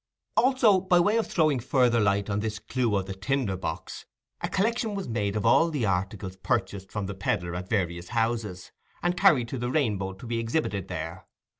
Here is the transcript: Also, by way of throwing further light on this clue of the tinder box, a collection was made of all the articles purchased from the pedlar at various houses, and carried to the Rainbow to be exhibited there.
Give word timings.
Also, 0.35 0.81
by 0.81 0.99
way 0.99 1.17
of 1.17 1.27
throwing 1.27 1.59
further 1.59 1.99
light 1.99 2.27
on 2.27 2.39
this 2.39 2.57
clue 2.57 2.95
of 2.95 3.05
the 3.05 3.13
tinder 3.13 3.55
box, 3.55 4.07
a 4.41 4.49
collection 4.49 4.95
was 4.95 5.07
made 5.07 5.35
of 5.35 5.45
all 5.45 5.69
the 5.69 5.85
articles 5.85 6.37
purchased 6.37 6.91
from 6.91 7.05
the 7.05 7.13
pedlar 7.13 7.53
at 7.53 7.69
various 7.69 8.09
houses, 8.09 8.71
and 9.03 9.15
carried 9.15 9.47
to 9.47 9.59
the 9.59 9.69
Rainbow 9.69 10.13
to 10.13 10.25
be 10.25 10.39
exhibited 10.39 10.87
there. 10.87 11.27